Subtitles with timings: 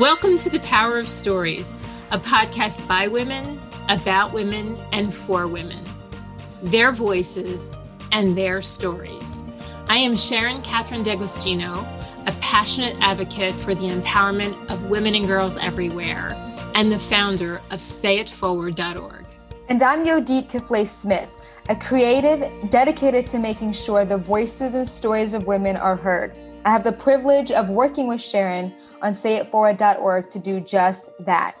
[0.00, 1.76] Welcome to The Power of Stories,
[2.10, 5.84] a podcast by women, about women, and for women.
[6.62, 7.76] Their voices
[8.10, 9.42] and their stories.
[9.90, 11.86] I am Sharon Catherine D'Agostino,
[12.26, 16.30] a passionate advocate for the empowerment of women and girls everywhere,
[16.74, 19.26] and the founder of sayitforward.org.
[19.68, 25.34] And I'm Yodit Kiflay Smith, a creative dedicated to making sure the voices and stories
[25.34, 26.34] of women are heard.
[26.62, 31.56] I have the privilege of working with Sharon on sayitforward.org to do just that.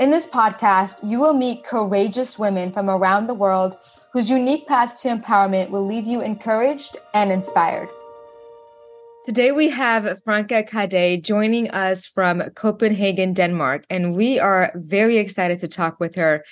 [0.00, 3.74] In this podcast, you will meet courageous women from around the world
[4.14, 7.90] whose unique path to empowerment will leave you encouraged and inspired.
[9.26, 15.60] Today we have Franka Cadée joining us from Copenhagen, Denmark, and we are very excited
[15.60, 16.42] to talk with her.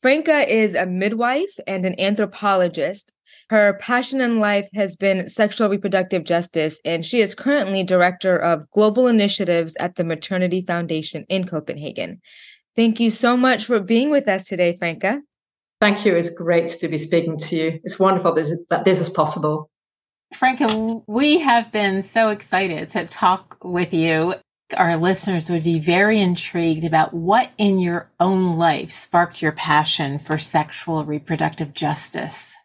[0.00, 3.12] Franka is a midwife and an anthropologist
[3.50, 8.70] her passion in life has been sexual reproductive justice, and she is currently director of
[8.72, 12.20] global initiatives at the Maternity Foundation in Copenhagen.
[12.76, 15.22] Thank you so much for being with us today, Franka.
[15.80, 16.14] Thank you.
[16.14, 17.80] It's great to be speaking to you.
[17.84, 19.70] It's wonderful that this is possible.
[20.34, 24.34] Franka, we have been so excited to talk with you.
[24.76, 30.18] Our listeners would be very intrigued about what in your own life sparked your passion
[30.18, 32.57] for sexual reproductive justice.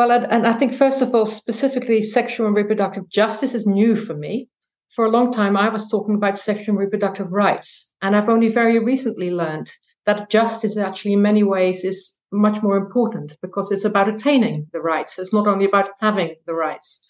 [0.00, 4.14] Well, and I think, first of all, specifically sexual and reproductive justice is new for
[4.14, 4.48] me.
[4.88, 7.92] For a long time, I was talking about sexual and reproductive rights.
[8.00, 9.70] And I've only very recently learned
[10.06, 14.80] that justice actually, in many ways, is much more important because it's about attaining the
[14.80, 15.18] rights.
[15.18, 17.06] It's not only about having the rights.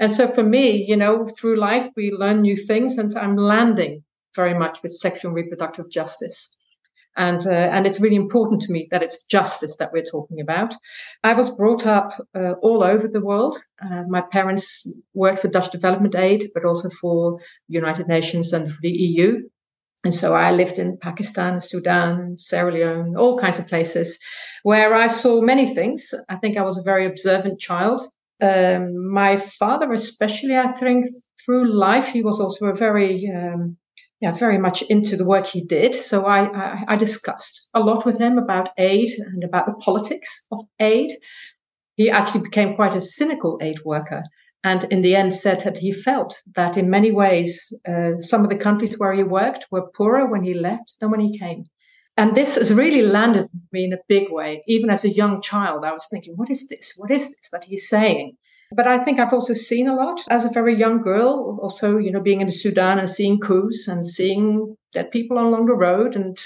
[0.00, 4.04] And so for me, you know, through life, we learn new things, and I'm landing
[4.34, 6.56] very much with sexual and reproductive justice
[7.16, 10.74] and uh, and it's really important to me that it's justice that we're talking about.
[11.22, 13.58] I was brought up uh, all over the world.
[13.84, 18.78] Uh, my parents worked for Dutch Development Aid, but also for United Nations and for
[18.80, 19.42] the EU.
[20.04, 24.18] And so I lived in Pakistan, Sudan, Sierra Leone, all kinds of places
[24.64, 26.12] where I saw many things.
[26.28, 28.02] I think I was a very observant child.
[28.40, 31.06] Um, my father, especially, I think
[31.44, 33.76] through life, he was also a very um,
[34.22, 35.96] yeah, very much into the work he did.
[35.96, 40.46] So I, I, I, discussed a lot with him about aid and about the politics
[40.52, 41.10] of aid.
[41.96, 44.22] He actually became quite a cynical aid worker.
[44.62, 48.48] And in the end, said that he felt that in many ways, uh, some of
[48.48, 51.64] the countries where he worked were poorer when he left than when he came.
[52.16, 54.62] And this has really landed me in a big way.
[54.68, 56.94] Even as a young child, I was thinking, what is this?
[56.96, 58.36] What is this that he's saying?
[58.74, 62.10] But I think I've also seen a lot as a very young girl, also, you
[62.10, 66.16] know, being in the Sudan and seeing coups and seeing dead people along the road
[66.16, 66.38] and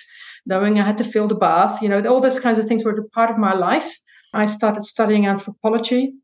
[0.45, 2.93] knowing I had to fill the bath, you know, all those kinds of things were
[2.93, 4.01] a part of my life.
[4.33, 6.15] I started studying anthropology.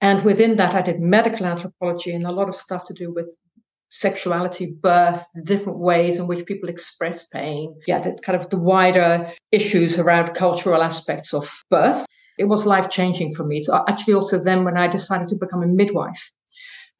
[0.00, 3.34] And within that, I did medical anthropology and a lot of stuff to do with
[3.90, 7.74] sexuality, birth, the different ways in which people express pain.
[7.86, 12.06] Yeah, the kind of the wider issues around cultural aspects of birth
[12.40, 13.60] it was life changing for me.
[13.60, 16.32] So actually, also then when I decided to become a midwife,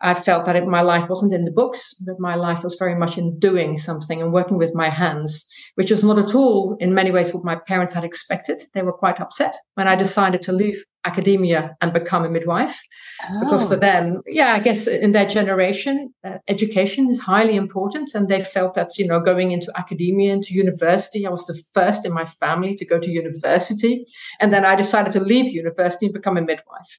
[0.03, 2.95] I felt that it, my life wasn't in the books, but my life was very
[2.95, 6.95] much in doing something and working with my hands, which was not at all, in
[6.95, 8.63] many ways, what my parents had expected.
[8.73, 12.81] They were quite upset when I decided to leave academia and become a midwife.
[13.29, 13.41] Oh.
[13.41, 13.79] Because for oh.
[13.79, 18.15] them, yeah, I guess in their generation, uh, education is highly important.
[18.15, 22.05] And they felt that, you know, going into academia, into university, I was the first
[22.05, 24.05] in my family to go to university.
[24.41, 26.99] And then I decided to leave university and become a midwife.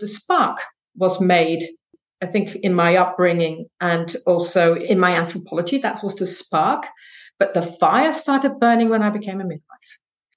[0.00, 0.60] The spark
[0.96, 1.62] was made
[2.22, 6.86] I think in my upbringing and also in my anthropology, that was the spark.
[7.38, 9.73] But the fire started burning when I became a midwife.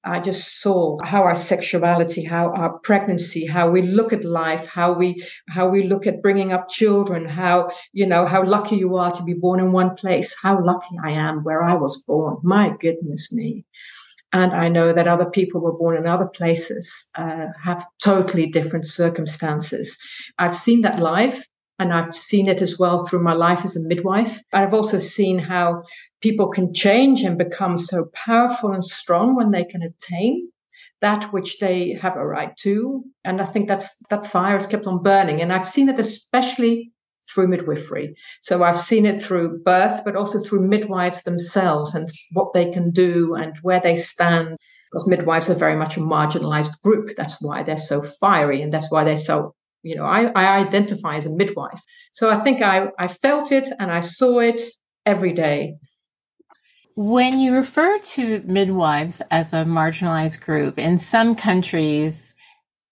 [0.08, 4.94] I just saw how our sexuality, how our pregnancy, how we look at life, how
[4.94, 9.12] we how we look at bringing up children, how you know how lucky you are
[9.12, 12.38] to be born in one place, how lucky I am where I was born.
[12.42, 13.66] My goodness me.
[14.34, 18.86] And I know that other people were born in other places, uh, have totally different
[18.86, 19.98] circumstances.
[20.38, 21.46] I've seen that live.
[21.80, 24.42] And I've seen it as well through my life as a midwife.
[24.52, 25.84] I've also seen how
[26.22, 30.50] people can change and become so powerful and strong when they can attain
[31.02, 33.04] that which they have a right to.
[33.24, 35.42] And I think that's that fire has kept on burning.
[35.42, 36.92] And I've seen it especially
[37.30, 38.16] through midwifery.
[38.42, 42.92] So I've seen it through birth, but also through midwives themselves and what they can
[42.92, 44.58] do and where they stand.
[44.92, 47.12] Because midwives are very much a marginalized group.
[47.18, 49.54] That's why they're so fiery and that's why they're so
[49.84, 51.82] you know I, I identify as a midwife
[52.12, 54.60] so i think I, I felt it and i saw it
[55.06, 55.76] every day
[56.98, 62.34] when you refer to midwives as a marginalized group in some countries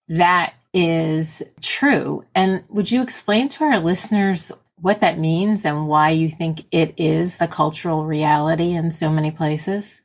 [0.06, 6.10] that is true and would you explain to our listeners what that means and why
[6.10, 10.00] you think it is the cultural reality in so many places?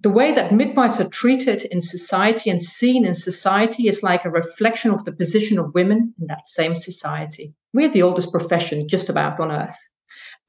[0.00, 4.30] The way that midwives are treated in society and seen in society is like a
[4.30, 7.52] reflection of the position of women in that same society.
[7.74, 9.76] We're the oldest profession just about on earth.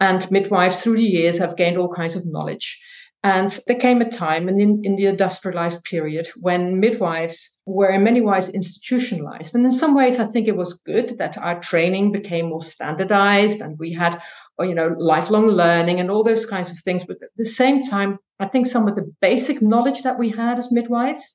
[0.03, 2.77] And midwives through the years have gained all kinds of knowledge.
[3.23, 8.19] And there came a time in, in the industrialized period when midwives were in many
[8.19, 9.55] ways institutionalized.
[9.55, 13.61] And in some ways, I think it was good that our training became more standardized
[13.61, 14.21] and we had,
[14.59, 17.05] you know, lifelong learning and all those kinds of things.
[17.05, 20.57] But at the same time, I think some of the basic knowledge that we had
[20.57, 21.33] as midwives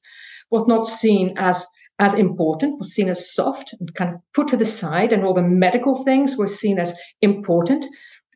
[0.50, 1.66] was not seen as
[2.00, 5.34] as important, was seen as soft and kind of put to the side, and all
[5.34, 7.84] the medical things were seen as important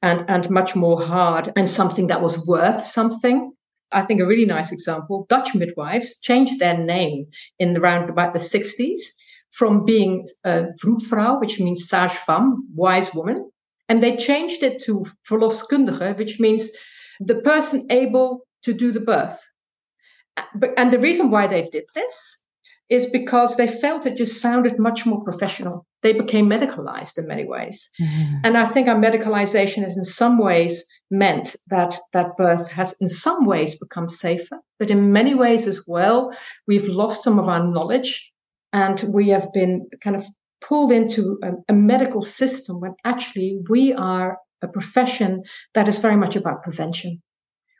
[0.02, 3.52] and, and much more hard and something that was worth something.
[3.93, 7.26] I think a really nice example Dutch midwives changed their name
[7.58, 9.00] in around about the 60s
[9.50, 13.50] from being a vroedvrouw, which means sage femme, wise woman,
[13.88, 16.70] and they changed it to verloskundige, which means
[17.20, 19.38] the person able to do the birth.
[20.78, 22.42] And the reason why they did this
[22.93, 25.87] is because they felt it just sounded much more professional.
[26.03, 27.89] They became medicalized in many ways.
[27.99, 28.37] Mm-hmm.
[28.44, 33.09] And I think our medicalization has in some ways meant that that birth has in
[33.09, 36.37] some ways become safer, but in many ways as well,
[36.67, 38.31] we've lost some of our knowledge
[38.75, 40.25] and we have been kind of
[40.61, 45.43] pulled into a, a medical system when actually we are a profession
[45.73, 47.23] that is very much about prevention.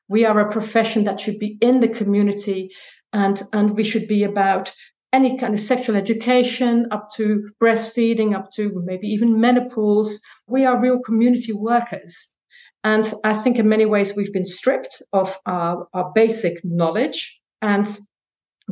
[0.09, 2.70] We are a profession that should be in the community
[3.12, 4.73] and and we should be about
[5.12, 10.20] any kind of sexual education up to breastfeeding, up to maybe even menopause.
[10.47, 12.35] We are real community workers.
[12.85, 17.87] And I think in many ways we've been stripped of our, our basic knowledge and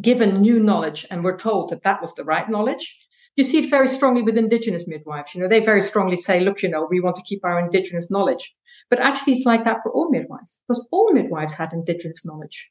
[0.00, 1.06] given new knowledge.
[1.10, 2.98] And we're told that that was the right knowledge.
[3.36, 5.34] You see it very strongly with indigenous midwives.
[5.34, 8.10] You know, they very strongly say, look, you know, we want to keep our indigenous
[8.10, 8.54] knowledge.
[8.88, 12.68] But actually, it's like that for all midwives because all midwives had indigenous knowledge.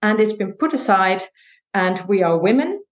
[0.00, 1.22] And it's been put aside.
[1.74, 2.82] And we are women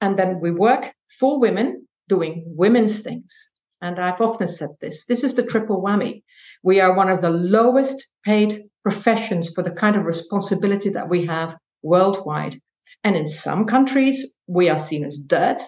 [0.00, 3.50] and then we work for women doing women's things.
[3.80, 6.22] And I've often said this this is the triple whammy.
[6.62, 11.26] We are one of the lowest paid professions for the kind of responsibility that we
[11.26, 12.56] have worldwide.
[13.04, 15.62] And in some countries, we are seen as dirt.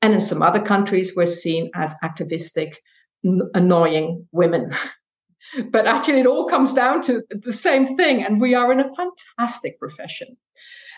[0.00, 2.80] And in some other countries, we're seen as activistic,
[3.54, 4.70] annoying women.
[5.70, 8.24] but actually, it all comes down to the same thing.
[8.24, 10.38] And we are in a fantastic profession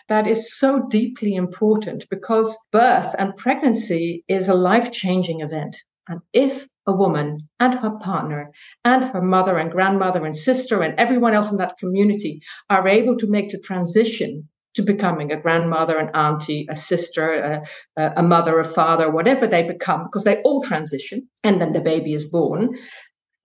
[0.07, 5.75] that is so deeply important because birth and pregnancy is a life changing event.
[6.07, 8.51] And if a woman and her partner
[8.83, 13.17] and her mother and grandmother and sister and everyone else in that community are able
[13.17, 17.63] to make the transition to becoming a grandmother, an auntie, a sister,
[17.97, 21.81] a, a, mother, a father, whatever they become, because they all transition and then the
[21.81, 22.77] baby is born.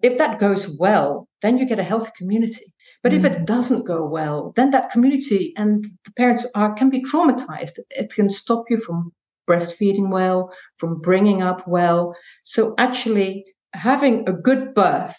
[0.02, 2.64] If that goes well, then you get a healthy community.
[3.02, 3.46] But if it mm.
[3.46, 7.78] doesn't go well, then that community and the parents are can be traumatized.
[7.90, 9.12] It can stop you from
[9.48, 12.14] breastfeeding well, from bringing up well.
[12.44, 15.16] So actually, having a good birth,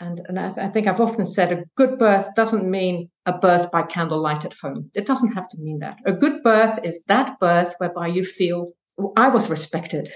[0.00, 3.70] and, and I, I think I've often said a good birth doesn't mean a birth
[3.70, 4.90] by candlelight at home.
[4.94, 5.98] It doesn't have to mean that.
[6.06, 8.72] A good birth is that birth whereby you feel
[9.16, 10.10] I was respected.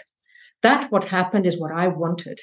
[0.62, 2.40] That what happened is what I wanted.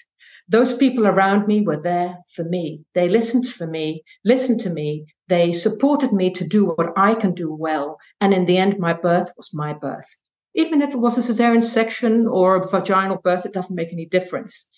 [0.51, 2.81] Those people around me were there for me.
[2.93, 5.05] They listened for me, listened to me.
[5.29, 7.97] They supported me to do what I can do well.
[8.19, 10.09] And in the end, my birth was my birth.
[10.53, 14.05] Even if it was a cesarean section or a vaginal birth, it doesn't make any
[14.05, 14.69] difference.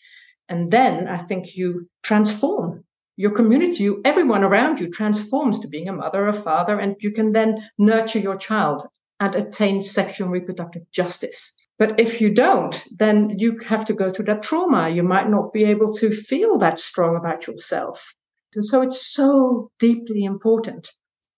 [0.47, 2.83] And then I think you transform
[3.15, 7.11] your community, you, everyone around you transforms to being a mother, a father, and you
[7.11, 8.85] can then nurture your child
[9.19, 11.57] and attain sexual and reproductive justice.
[11.79, 14.89] But if you don't, then you have to go through that trauma.
[14.89, 18.13] You might not be able to feel that strong about yourself.
[18.55, 20.89] And so it's so deeply important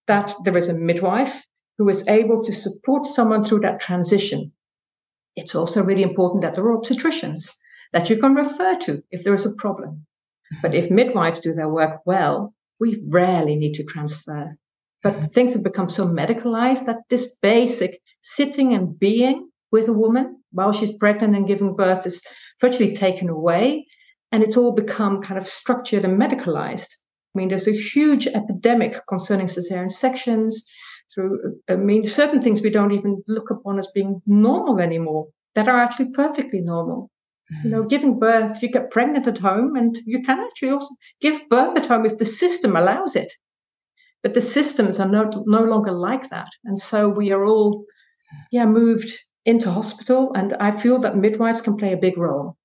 [0.07, 1.45] that there is a midwife
[1.77, 4.51] who is able to support someone through that transition.
[5.35, 7.51] It's also really important that there are obstetricians
[7.93, 10.05] that you can refer to if there is a problem.
[10.61, 14.57] But if midwives do their work well, we rarely need to transfer.
[15.01, 20.41] But things have become so medicalized that this basic sitting and being with a woman
[20.51, 22.23] while she's pregnant and giving birth is
[22.61, 23.85] virtually taken away.
[24.31, 26.91] And it's all become kind of structured and medicalized.
[27.29, 30.65] I mean, there's a huge epidemic concerning cesarean sections.
[31.13, 35.67] Through, I mean, certain things we don't even look upon as being normal anymore that
[35.67, 37.11] are actually perfectly normal.
[37.63, 37.87] You know, mm-hmm.
[37.89, 41.85] giving birth, you get pregnant at home and you can actually also give birth at
[41.85, 43.31] home if the system allows it.
[44.23, 46.49] But the systems are no, no longer like that.
[46.63, 47.85] And so we are all,
[48.51, 49.11] yeah, moved
[49.45, 50.33] into hospital.
[50.33, 52.57] And I feel that midwives can play a big role.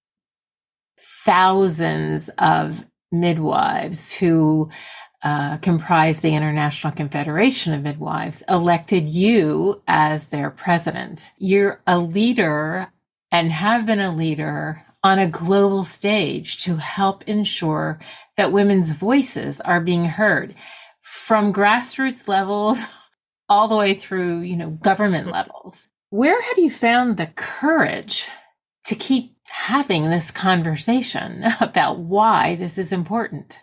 [1.25, 4.71] thousands of midwives who
[5.23, 11.31] uh, comprise the International Confederation of Midwives, elected you as their president.
[11.39, 12.91] You're a leader
[13.31, 18.01] and have been a leader on a global stage to help ensure
[18.37, 20.55] that women's voices are being heard
[21.01, 22.87] from grassroots levels
[23.49, 25.89] all the way through, you know, government levels.
[26.11, 28.29] Where have you found the courage
[28.87, 33.61] to keep having this conversation about why this is important?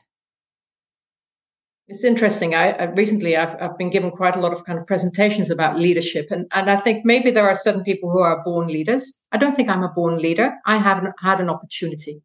[1.89, 2.55] It's interesting.
[2.55, 5.77] I, I recently I've, I've, been given quite a lot of kind of presentations about
[5.77, 9.21] leadership, and, and I think maybe there are certain people who are born leaders.
[9.33, 10.53] I don't think I'm a born leader.
[10.65, 12.21] I haven't had an opportunity.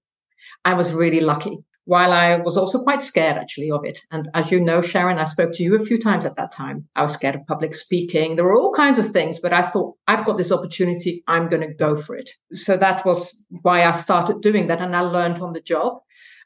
[0.65, 1.59] I was really lucky.
[1.85, 3.99] While I was also quite scared actually of it.
[4.13, 6.87] And as you know, Sharon, I spoke to you a few times at that time.
[6.95, 8.37] I was scared of public speaking.
[8.37, 11.25] There were all kinds of things, but I thought I've got this opportunity.
[11.27, 12.31] I'm going to go for it.
[12.53, 14.81] So that was why I started doing that.
[14.81, 15.99] And I learned on the job.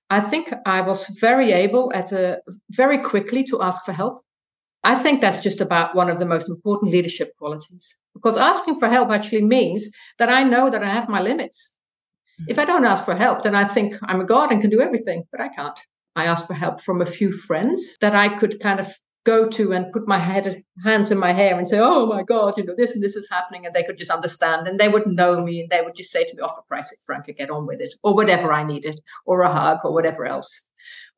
[0.09, 2.40] I think I was very able at a
[2.71, 4.23] very quickly to ask for help.
[4.85, 8.88] I think that's just about one of the most important leadership qualities because asking for
[8.88, 11.75] help actually means that I know that I have my limits.
[12.49, 14.81] If I don't ask for help, then I think I'm a god and can do
[14.81, 15.78] everything, but I can't.
[16.14, 18.93] I asked for help from a few friends that I could kind of
[19.25, 22.57] go to and put my head hands in my hair and say, "Oh my God,
[22.57, 25.07] you know this and this is happening," and they could just understand and they would
[25.07, 27.66] know me and they would just say to me, "Offer price sake, Franka, get on
[27.66, 30.69] with it," or whatever I needed, or a hug, or whatever else.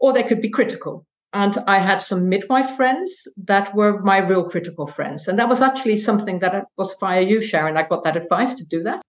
[0.00, 1.04] Or they could be critical.
[1.32, 5.60] And I had some midwife friends that were my real critical friends, and that was
[5.60, 7.76] actually something that was via you, Sharon.
[7.76, 9.02] I got that advice to do that.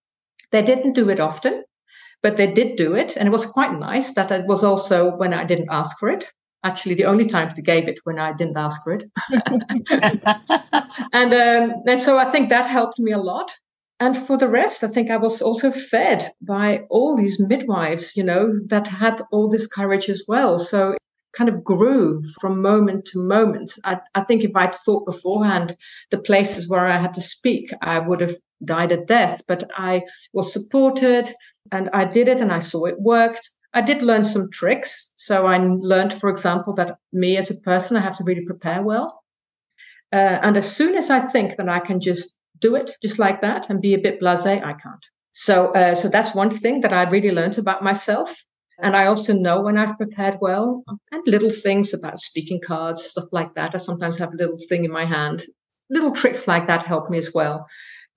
[0.50, 1.64] They didn't do it often,
[2.22, 5.32] but they did do it, and it was quite nice that it was also when
[5.32, 6.30] I didn't ask for it
[6.64, 9.04] actually the only time they gave it when I didn't ask for it.
[11.12, 13.50] and, um, and so I think that helped me a lot.
[13.98, 18.24] And for the rest, I think I was also fed by all these midwives, you
[18.24, 20.58] know, that had all this courage as well.
[20.58, 20.98] So it
[21.34, 23.72] kind of grew from moment to moment.
[23.84, 25.76] I, I think if I'd thought beforehand
[26.10, 29.42] the places where I had to speak, I would have died at death.
[29.46, 30.02] But I
[30.32, 31.30] was supported
[31.72, 33.48] and I did it and I saw it worked.
[33.72, 35.12] I did learn some tricks.
[35.16, 38.82] So I learned, for example, that me as a person, I have to really prepare
[38.82, 39.22] well.
[40.12, 43.40] Uh, and as soon as I think that I can just do it just like
[43.42, 45.06] that and be a bit blasé, I can't.
[45.32, 48.44] So, uh, so that's one thing that I really learned about myself.
[48.82, 53.26] And I also know when I've prepared well and little things about speaking cards, stuff
[53.30, 53.72] like that.
[53.74, 55.44] I sometimes have a little thing in my hand.
[55.90, 57.68] Little tricks like that help me as well.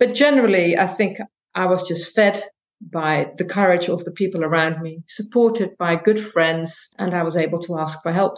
[0.04, 1.18] But generally, I think
[1.56, 2.44] I was just fed
[2.82, 7.38] by the courage of the people around me, supported by good friends, and I was
[7.38, 8.38] able to ask for help.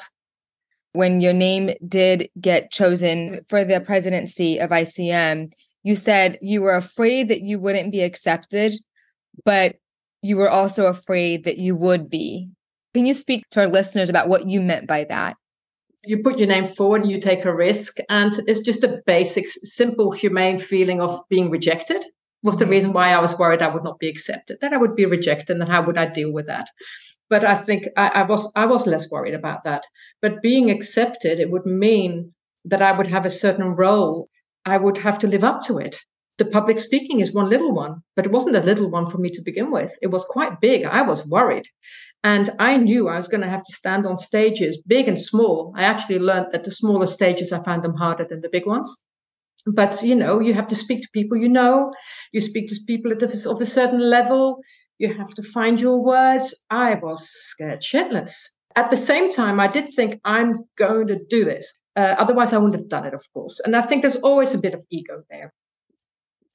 [0.94, 6.76] When your name did get chosen for the presidency of ICM, you said you were
[6.76, 8.74] afraid that you wouldn't be accepted,
[9.44, 9.78] but
[10.22, 12.48] you were also afraid that you would be.
[12.94, 15.36] Can you speak to our listeners about what you meant by that?
[16.06, 20.12] You put your name forward you take a risk, and it's just a basic, simple,
[20.12, 22.06] humane feeling of being rejected
[22.44, 22.72] was the mm-hmm.
[22.72, 25.58] reason why I was worried I would not be accepted, that I would be rejected,
[25.58, 26.70] and how would I deal with that?
[27.30, 29.84] But I think I, I was I was less worried about that.
[30.22, 32.34] But being accepted, it would mean
[32.66, 34.30] that I would have a certain role.
[34.64, 35.98] I would have to live up to it.
[36.38, 39.30] The public speaking is one little one, but it wasn't a little one for me
[39.30, 39.98] to begin with.
[40.02, 40.84] It was quite big.
[40.84, 41.68] I was worried.
[42.24, 45.74] And I knew I was going to have to stand on stages, big and small.
[45.78, 49.02] I actually learned that the smaller stages, I found them harder than the big ones
[49.66, 51.94] but you know you have to speak to people you know
[52.32, 54.60] you speak to people of a certain level
[55.00, 59.68] you have to find your words i was scared shitless at the same time i
[59.68, 63.26] did think i'm going to do this uh, otherwise i wouldn't have done it of
[63.34, 65.52] course and i think there's always a bit of ego there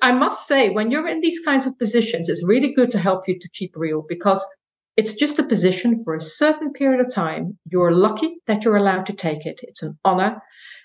[0.02, 3.28] i must say when you're in these kinds of positions it's really good to help
[3.28, 4.47] you to keep real because
[4.97, 9.07] it's just a position for a certain period of time you're lucky that you're allowed
[9.07, 10.42] to take it it's an honor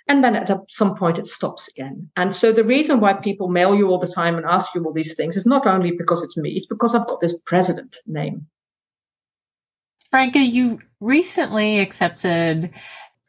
[0.08, 2.10] and then at some point it stops again.
[2.16, 4.94] And so the reason why people mail you all the time and ask you all
[4.94, 8.46] these things is not only because it's me, it's because I've got this president name.
[10.12, 12.72] Franka, you recently accepted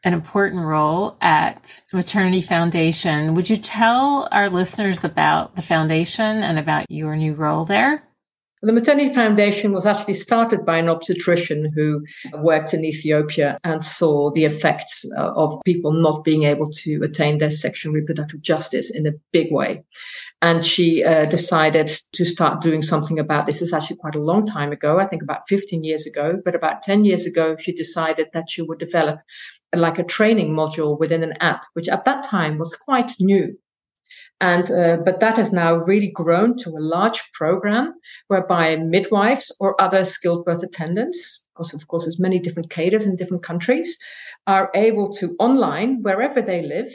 [0.06, 3.34] an important role at Maternity Foundation.
[3.34, 8.04] Would you tell our listeners about the foundation and about your new role there?
[8.62, 12.02] The Maternity Foundation was actually started by an obstetrician who
[12.38, 17.38] worked in Ethiopia and saw the effects uh, of people not being able to attain
[17.38, 19.84] their sexual reproductive justice in a big way.
[20.40, 23.60] And she uh, decided to start doing something about this.
[23.60, 26.82] It's actually quite a long time ago, I think about 15 years ago, but about
[26.82, 29.18] 10 years ago, she decided that she would develop
[29.76, 33.56] like a training module within an app, which at that time was quite new.
[34.40, 37.94] And uh, but that has now really grown to a large program
[38.28, 43.16] whereby midwives or other skilled birth attendants, because of course there's many different cadres in
[43.16, 43.98] different countries,
[44.46, 46.92] are able to online wherever they live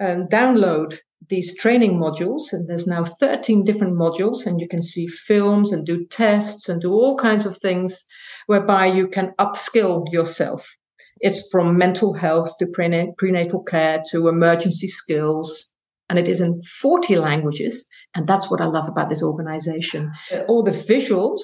[0.00, 2.52] um, download these training modules.
[2.52, 6.80] And there's now 13 different modules, and you can see films and do tests and
[6.80, 8.04] do all kinds of things
[8.46, 10.77] whereby you can upskill yourself.
[11.20, 15.72] It's from mental health to prenatal care to emergency skills
[16.08, 17.86] and it is in 40 languages.
[18.14, 20.10] And that's what I love about this organization.
[20.48, 21.40] All the visuals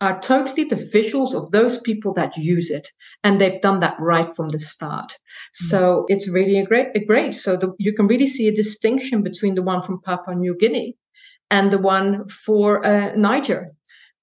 [0.00, 2.88] are totally the visuals of those people that use it.
[3.22, 5.12] And they've done that right from the start.
[5.12, 5.66] Mm-hmm.
[5.66, 7.34] So it's really a great, a great.
[7.34, 10.96] So the, you can really see a distinction between the one from Papua New Guinea
[11.50, 13.72] and the one for uh, Niger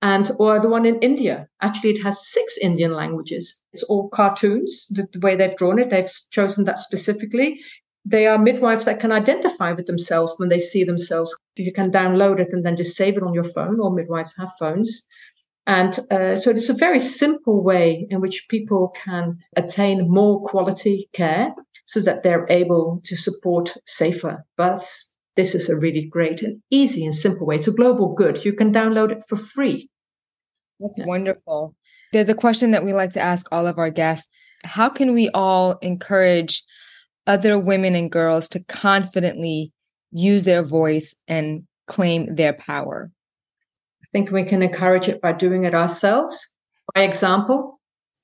[0.02, 1.48] and or the one in India.
[1.62, 3.62] Actually, it has six Indian languages.
[3.74, 4.88] It's all cartoons.
[4.90, 7.60] The, the, way they've drawn it, they've chosen that specifically
[8.10, 11.36] they are midwives that can identify with themselves when they see themselves.
[11.58, 13.80] You can download it and then just save it on your phone.
[13.80, 15.06] All midwives have phones.
[15.66, 21.10] And uh, so it's a very simple way in which people can attain more quality
[21.12, 21.54] care
[21.86, 25.17] so that they're able to support safer births.
[25.38, 27.56] This is a really great and easy and simple way.
[27.56, 28.44] It's a global good.
[28.44, 29.90] You can download it for free.
[30.80, 31.06] That's yeah.
[31.06, 31.76] wonderful.
[32.12, 34.30] There's a question that we like to ask all of our guests.
[34.66, 36.64] How can we all encourage
[37.28, 39.72] other women and girls to confidently
[40.12, 43.12] use their voice and claim their power?
[44.04, 46.56] I think we can encourage it by doing it ourselves,
[46.96, 47.80] by example.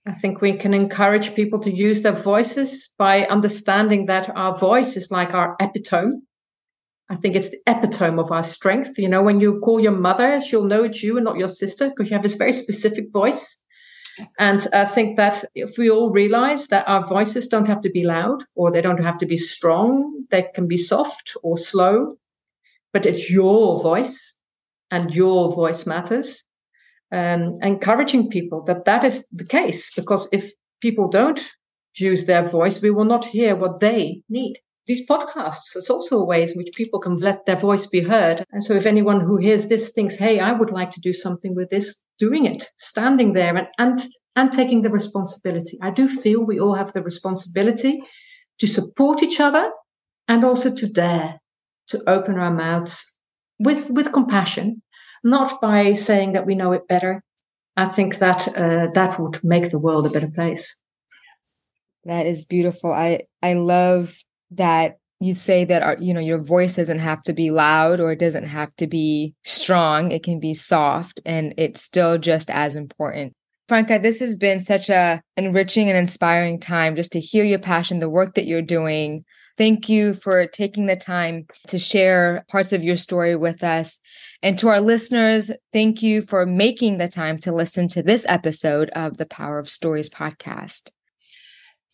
[0.07, 4.97] I think we can encourage people to use their voices by understanding that our voice
[4.97, 6.21] is like our epitome.
[7.09, 8.97] I think it's the epitome of our strength.
[8.97, 11.89] You know, when you call your mother, she'll know it's you and not your sister
[11.89, 13.61] because you have this very specific voice.
[14.37, 18.05] And I think that if we all realize that our voices don't have to be
[18.05, 22.15] loud or they don't have to be strong, they can be soft or slow,
[22.93, 24.39] but it's your voice
[24.91, 26.45] and your voice matters.
[27.11, 31.41] Um, encouraging people that that is the case, because if people don't
[31.97, 35.75] use their voice, we will not hear what they need these podcasts.
[35.75, 38.43] It's also a ways in which people can let their voice be heard.
[38.51, 41.55] And so if anyone who hears this thinks hey i would like to do something
[41.55, 43.99] with this doing it standing there and and,
[44.35, 45.77] and taking the responsibility.
[45.81, 48.01] I do feel we all have the responsibility
[48.59, 49.71] to support each other
[50.27, 51.39] and also to dare
[51.87, 53.17] to open our mouths
[53.59, 54.81] with with compassion
[55.23, 57.23] not by saying that we know it better.
[57.77, 60.77] I think that uh, that would make the world a better place.
[62.05, 62.91] That is beautiful.
[62.91, 64.15] I i love
[64.55, 68.11] that you say that our, you know your voice doesn't have to be loud or
[68.11, 70.11] it doesn't have to be strong.
[70.11, 73.33] It can be soft and it's still just as important.
[73.69, 77.99] Franka this has been such a enriching and inspiring time just to hear your passion
[77.99, 79.23] the work that you're doing.
[79.57, 83.99] Thank you for taking the time to share parts of your story with us.
[84.41, 88.89] And to our listeners thank you for making the time to listen to this episode
[88.89, 90.91] of the power of stories podcast.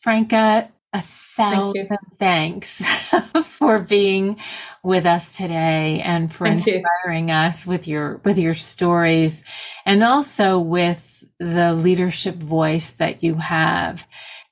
[0.04, 2.82] Franka a thousand Thank thanks
[3.44, 4.38] for being
[4.84, 7.36] with us today and for Thank inspiring you.
[7.36, 9.44] us with your with your stories
[9.86, 14.08] and also with the leadership voice that you have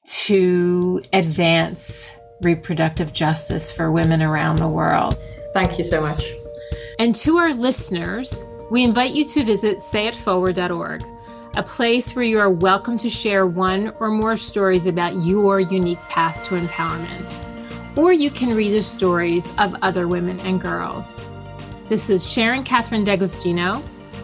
[0.06, 5.17] to advance reproductive justice for women around the world.
[5.54, 6.23] Thank you so much.
[7.00, 11.04] And to our listeners, we invite you to visit sayitforward.org
[11.58, 15.98] a place where you are welcome to share one or more stories about your unique
[16.02, 17.43] path to empowerment.
[17.98, 21.28] Or you can read the stories of other women and girls.
[21.89, 23.84] This is Sharon Catherine D'Agostino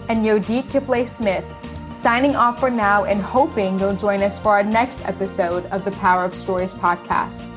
[0.10, 1.52] and Yodit Kifle Smith
[1.90, 5.92] signing off for now and hoping you'll join us for our next episode of the
[5.94, 7.50] Power of Stories podcast.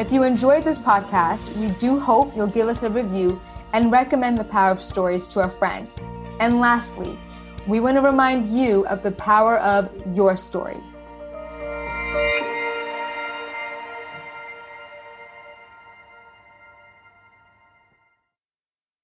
[0.00, 3.40] If you enjoyed this podcast, we do hope you'll give us a review
[3.72, 5.94] and recommend the Power of Stories to a friend.
[6.40, 7.16] And lastly,
[7.66, 10.76] we want to remind you of the power of your story.